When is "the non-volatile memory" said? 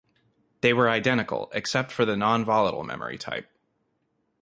2.05-3.19